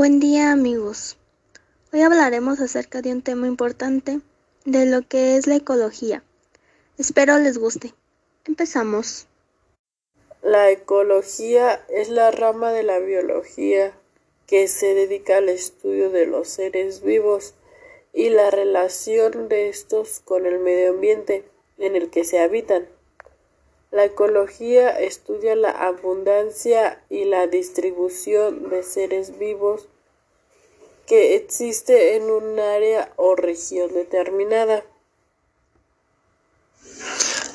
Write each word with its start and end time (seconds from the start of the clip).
Buen 0.00 0.18
día 0.18 0.50
amigos. 0.50 1.18
Hoy 1.92 2.00
hablaremos 2.00 2.58
acerca 2.58 3.02
de 3.02 3.12
un 3.12 3.20
tema 3.20 3.46
importante 3.46 4.20
de 4.64 4.86
lo 4.86 5.06
que 5.06 5.36
es 5.36 5.46
la 5.46 5.56
ecología. 5.56 6.24
Espero 6.96 7.38
les 7.38 7.58
guste. 7.58 7.92
Empezamos. 8.46 9.26
La 10.40 10.70
ecología 10.70 11.84
es 11.90 12.08
la 12.08 12.30
rama 12.30 12.72
de 12.72 12.82
la 12.82 12.98
biología 12.98 13.92
que 14.46 14.68
se 14.68 14.94
dedica 14.94 15.36
al 15.36 15.50
estudio 15.50 16.08
de 16.08 16.24
los 16.24 16.48
seres 16.48 17.02
vivos 17.02 17.52
y 18.14 18.30
la 18.30 18.50
relación 18.50 19.50
de 19.50 19.68
estos 19.68 20.20
con 20.20 20.46
el 20.46 20.60
medio 20.60 20.92
ambiente 20.92 21.44
en 21.76 21.94
el 21.94 22.08
que 22.08 22.24
se 22.24 22.38
habitan. 22.38 22.88
La 23.90 24.04
ecología 24.04 24.90
estudia 25.00 25.56
la 25.56 25.70
abundancia 25.70 27.02
y 27.10 27.24
la 27.24 27.48
distribución 27.48 28.70
de 28.70 28.84
seres 28.84 29.38
vivos 29.38 29.88
que 31.06 31.34
existe 31.34 32.14
en 32.14 32.30
un 32.30 32.60
área 32.60 33.12
o 33.16 33.34
región 33.34 33.92
determinada. 33.92 34.84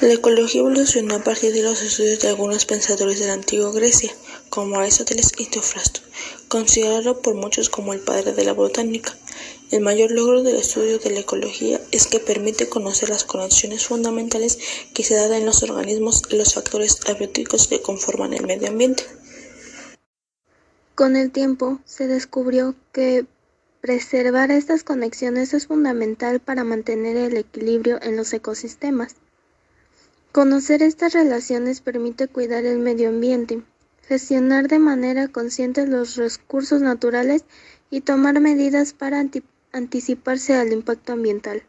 La 0.00 0.12
ecología 0.12 0.60
evolucionó 0.60 1.14
a 1.14 1.22
partir 1.22 1.52
de 1.52 1.62
los 1.62 1.80
estudios 1.80 2.18
de 2.18 2.28
algunos 2.28 2.66
pensadores 2.66 3.20
de 3.20 3.28
la 3.28 3.34
antigua 3.34 3.70
Grecia, 3.70 4.12
como 4.50 4.80
Aristóteles 4.80 5.32
y 5.38 5.46
Teofrasto, 5.46 6.00
considerado 6.48 7.22
por 7.22 7.34
muchos 7.34 7.70
como 7.70 7.92
el 7.92 8.00
padre 8.00 8.32
de 8.32 8.44
la 8.44 8.54
botánica. 8.54 9.16
El 9.74 9.80
mayor 9.80 10.12
logro 10.12 10.44
del 10.44 10.54
estudio 10.54 11.00
de 11.00 11.10
la 11.10 11.18
ecología 11.18 11.80
es 11.90 12.06
que 12.06 12.20
permite 12.20 12.68
conocer 12.68 13.08
las 13.08 13.24
conexiones 13.24 13.88
fundamentales 13.88 14.56
que 14.94 15.02
se 15.02 15.16
dan 15.16 15.32
en 15.32 15.44
los 15.44 15.64
organismos 15.64 16.22
y 16.30 16.36
los 16.36 16.54
factores 16.54 17.00
abióticos 17.08 17.66
que 17.66 17.82
conforman 17.82 18.34
el 18.34 18.46
medio 18.46 18.68
ambiente. 18.68 19.02
Con 20.94 21.16
el 21.16 21.32
tiempo 21.32 21.80
se 21.86 22.06
descubrió 22.06 22.76
que 22.92 23.26
preservar 23.80 24.52
estas 24.52 24.84
conexiones 24.84 25.52
es 25.54 25.66
fundamental 25.66 26.38
para 26.38 26.62
mantener 26.62 27.16
el 27.16 27.36
equilibrio 27.36 28.00
en 28.00 28.16
los 28.16 28.32
ecosistemas. 28.32 29.16
Conocer 30.30 30.84
estas 30.84 31.14
relaciones 31.14 31.80
permite 31.80 32.28
cuidar 32.28 32.64
el 32.64 32.78
medio 32.78 33.08
ambiente, 33.08 33.60
gestionar 34.06 34.68
de 34.68 34.78
manera 34.78 35.26
consciente 35.26 35.84
los 35.84 36.14
recursos 36.14 36.80
naturales 36.80 37.42
y 37.90 38.02
tomar 38.02 38.38
medidas 38.38 38.92
para 38.92 39.18
anticiparse 39.74 40.54
al 40.54 40.72
impacto 40.72 41.12
ambiental. 41.12 41.64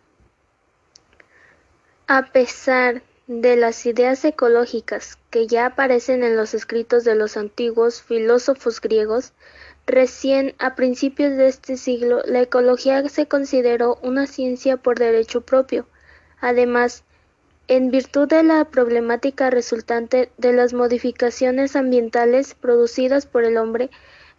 A 2.07 2.31
pesar 2.31 3.01
de 3.25 3.55
las 3.55 3.83
ideas 3.87 4.23
ecológicas 4.23 5.17
que 5.31 5.47
ya 5.47 5.65
aparecen 5.65 6.23
en 6.23 6.37
los 6.37 6.53
escritos 6.53 7.03
de 7.03 7.15
los 7.15 7.35
antiguos 7.35 8.03
filósofos 8.03 8.79
griegos, 8.79 9.33
recién 9.87 10.53
a 10.59 10.75
principios 10.75 11.35
de 11.35 11.47
este 11.47 11.77
siglo 11.77 12.21
la 12.25 12.41
ecología 12.41 13.09
se 13.09 13.27
consideró 13.27 13.97
una 14.03 14.27
ciencia 14.27 14.77
por 14.77 14.99
derecho 14.99 15.41
propio. 15.41 15.87
Además, 16.39 17.03
en 17.67 17.89
virtud 17.89 18.27
de 18.27 18.43
la 18.43 18.65
problemática 18.65 19.49
resultante 19.49 20.29
de 20.37 20.53
las 20.53 20.73
modificaciones 20.73 21.75
ambientales 21.75 22.53
producidas 22.53 23.25
por 23.25 23.43
el 23.43 23.57
hombre, 23.57 23.89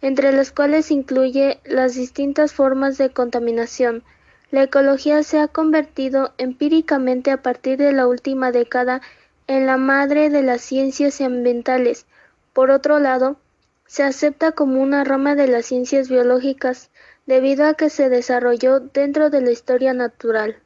entre 0.01 0.31
las 0.31 0.51
cuales 0.51 0.91
incluye 0.91 1.59
las 1.65 1.95
distintas 1.95 2.53
formas 2.53 2.97
de 2.97 3.09
contaminación. 3.09 4.03
La 4.51 4.63
ecología 4.63 5.23
se 5.23 5.39
ha 5.39 5.47
convertido 5.47 6.33
empíricamente 6.37 7.31
a 7.31 7.41
partir 7.41 7.77
de 7.77 7.91
la 7.91 8.07
última 8.07 8.51
década 8.51 9.01
en 9.47 9.65
la 9.65 9.77
madre 9.77 10.29
de 10.29 10.43
las 10.43 10.61
ciencias 10.61 11.19
ambientales. 11.21 12.05
Por 12.53 12.71
otro 12.71 12.99
lado, 12.99 13.37
se 13.85 14.03
acepta 14.03 14.51
como 14.51 14.81
una 14.81 15.03
rama 15.03 15.35
de 15.35 15.47
las 15.47 15.65
ciencias 15.65 16.09
biológicas 16.09 16.89
debido 17.25 17.65
a 17.65 17.73
que 17.73 17.89
se 17.89 18.09
desarrolló 18.09 18.79
dentro 18.79 19.29
de 19.29 19.41
la 19.41 19.51
historia 19.51 19.93
natural. 19.93 20.57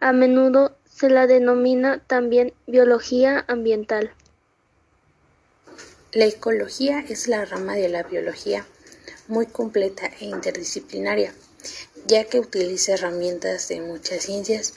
A 0.00 0.12
menudo 0.12 0.76
se 0.84 1.10
la 1.10 1.26
denomina 1.26 1.98
también 2.06 2.52
biología 2.66 3.44
ambiental. 3.48 4.12
La 6.14 6.26
ecología 6.26 7.04
es 7.08 7.26
la 7.26 7.44
rama 7.44 7.74
de 7.74 7.88
la 7.88 8.04
biología 8.04 8.64
muy 9.26 9.46
completa 9.46 10.08
e 10.20 10.26
interdisciplinaria, 10.26 11.34
ya 12.06 12.22
que 12.22 12.38
utiliza 12.38 12.92
herramientas 12.92 13.66
de 13.66 13.80
muchas 13.80 14.22
ciencias 14.22 14.74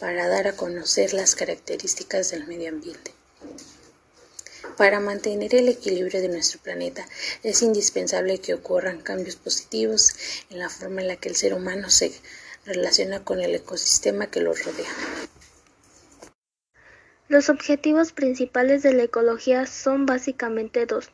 para 0.00 0.26
dar 0.26 0.48
a 0.48 0.56
conocer 0.56 1.14
las 1.14 1.36
características 1.36 2.32
del 2.32 2.48
medio 2.48 2.70
ambiente. 2.70 3.14
Para 4.76 4.98
mantener 4.98 5.54
el 5.54 5.68
equilibrio 5.68 6.20
de 6.20 6.28
nuestro 6.28 6.58
planeta 6.58 7.06
es 7.44 7.62
indispensable 7.62 8.40
que 8.40 8.54
ocurran 8.54 9.00
cambios 9.00 9.36
positivos 9.36 10.12
en 10.50 10.58
la 10.58 10.68
forma 10.68 11.02
en 11.02 11.06
la 11.06 11.14
que 11.14 11.28
el 11.28 11.36
ser 11.36 11.54
humano 11.54 11.88
se 11.88 12.12
relaciona 12.66 13.22
con 13.22 13.40
el 13.40 13.54
ecosistema 13.54 14.28
que 14.28 14.40
lo 14.40 14.54
rodea. 14.54 14.90
Los 17.30 17.48
objetivos 17.48 18.10
principales 18.10 18.82
de 18.82 18.92
la 18.92 19.04
ecología 19.04 19.64
son 19.64 20.04
básicamente 20.04 20.84
dos: 20.84 21.10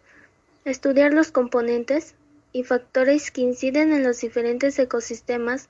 estudiar 0.64 1.12
los 1.12 1.30
componentes 1.30 2.14
y 2.52 2.64
factores 2.64 3.30
que 3.30 3.42
inciden 3.42 3.92
en 3.92 4.02
los 4.02 4.22
diferentes 4.22 4.78
ecosistemas 4.78 5.68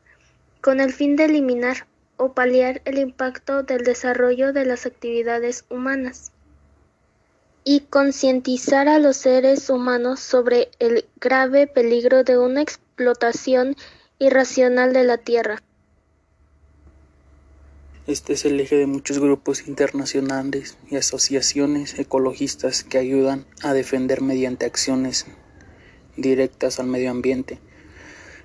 con 0.60 0.78
el 0.78 0.92
fin 0.92 1.16
de 1.16 1.24
eliminar 1.24 1.88
o 2.16 2.32
paliar 2.32 2.80
el 2.84 2.98
impacto 2.98 3.64
del 3.64 3.82
desarrollo 3.82 4.52
de 4.52 4.66
las 4.66 4.86
actividades 4.86 5.64
humanas 5.68 6.30
y 7.64 7.80
concientizar 7.80 8.86
a 8.88 9.00
los 9.00 9.16
seres 9.16 9.68
humanos 9.68 10.20
sobre 10.20 10.68
el 10.78 11.06
grave 11.20 11.66
peligro 11.66 12.22
de 12.22 12.38
una 12.38 12.62
explotación 12.62 13.74
irracional 14.20 14.92
de 14.92 15.02
la 15.02 15.18
tierra. 15.18 15.60
Este 18.06 18.34
es 18.34 18.44
el 18.44 18.60
eje 18.60 18.76
de 18.76 18.86
muchos 18.86 19.18
grupos 19.18 19.66
internacionales 19.66 20.78
y 20.88 20.94
asociaciones 20.94 21.98
ecologistas 21.98 22.84
que 22.84 22.98
ayudan 22.98 23.46
a 23.64 23.72
defender 23.72 24.20
mediante 24.20 24.64
acciones 24.64 25.26
directas 26.16 26.78
al 26.78 26.86
medio 26.86 27.10
ambiente. 27.10 27.58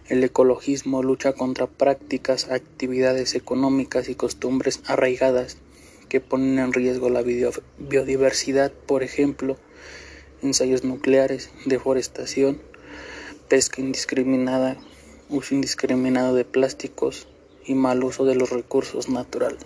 El 0.10 0.24
ecologismo 0.24 1.04
lucha 1.04 1.34
contra 1.34 1.68
prácticas, 1.68 2.50
actividades 2.50 3.36
económicas 3.36 4.10
y 4.10 4.16
costumbres 4.16 4.82
arraigadas 4.88 5.58
que 6.10 6.22
ponen 6.22 6.58
en 6.58 6.74
riesgo 6.74 7.12
la 7.12 7.22
biodiversidad, 7.22 8.72
por 8.72 9.04
ejemplo, 9.04 9.58
ensayos 10.42 10.84
nucleares, 10.84 11.52
deforestación, 11.66 12.60
pesca 13.48 13.80
indiscriminada, 13.80 14.78
uso 15.30 15.54
indiscriminado 15.54 16.34
de 16.34 16.46
plásticos, 16.46 17.28
y 17.66 17.76
mal 17.76 18.04
uso 18.04 18.26
de 18.26 18.36
los 18.36 18.50
recursos 18.50 19.10
naturales. 19.10 19.66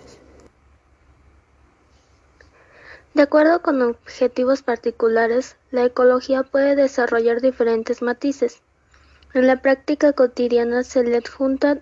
De 3.16 3.22
acuerdo 3.22 3.62
con 3.62 3.80
objetivos 3.80 4.62
particulares, 4.62 5.56
la 5.70 5.84
ecología 5.84 6.42
puede 6.42 6.76
desarrollar 6.76 7.40
diferentes 7.40 8.02
matices. 8.02 8.60
En 9.32 9.46
la 9.46 9.62
práctica 9.62 10.12
cotidiana 10.12 10.84
se 10.84 11.02
le 11.02 11.16
adjuntan 11.16 11.80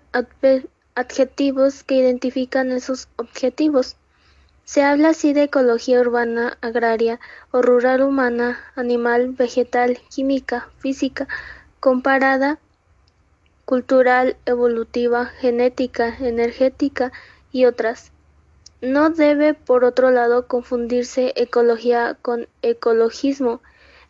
adjetivos 0.95 1.83
que 1.83 1.97
identifican 1.97 2.71
esos 2.71 3.09
objetivos. 3.17 3.97
Se 4.65 4.83
habla 4.83 5.09
así 5.09 5.33
de 5.33 5.43
ecología 5.43 6.01
urbana, 6.01 6.57
agraria 6.61 7.19
o 7.51 7.63
rural 7.63 8.03
humana, 8.03 8.61
animal, 8.77 9.31
vegetal, 9.31 9.99
química, 10.15 10.69
física, 10.79 11.27
comparada, 11.81 12.61
cultural, 13.65 14.37
evolutiva, 14.47 15.27
genética, 15.27 16.17
energética 16.21 17.13
y 17.53 17.65
otras. 17.65 18.13
No 18.81 19.11
debe, 19.11 19.55
por 19.55 19.85
otro 19.85 20.11
lado, 20.11 20.47
confundirse 20.47 21.33
ecología 21.37 22.17
con 22.21 22.49
ecologismo. 22.63 23.61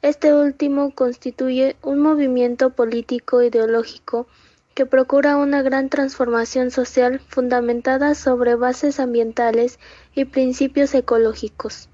Este 0.03 0.35
último 0.35 0.95
constituye 0.95 1.77
un 1.83 2.01
movimiento 2.01 2.71
político 2.71 3.43
ideológico 3.43 4.27
que 4.75 4.87
procura 4.87 5.37
una 5.37 5.63
gran 5.63 5.89
transformación 5.89 6.71
social 6.73 7.21
fundamentada 7.21 8.15
sobre 8.15 8.57
bases 8.57 8.99
ambientales 8.99 9.79
y 10.15 10.25
principios 10.25 10.95
ecológicos. 10.95 11.89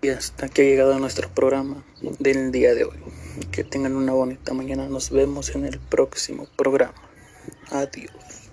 Y 0.00 0.10
hasta 0.10 0.46
aquí 0.46 0.62
ha 0.62 0.64
llegado 0.64 0.96
nuestro 0.98 1.28
programa 1.28 1.84
del 2.20 2.52
día 2.52 2.74
de 2.74 2.84
hoy. 2.84 2.98
Que 3.50 3.64
tengan 3.64 3.96
una 3.96 4.12
bonita 4.12 4.54
mañana. 4.54 4.88
Nos 4.88 5.10
vemos 5.10 5.54
en 5.56 5.64
el 5.64 5.80
próximo 5.80 6.46
programa. 6.56 6.94
Adiós. 7.70 8.47